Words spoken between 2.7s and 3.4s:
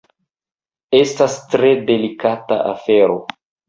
afero.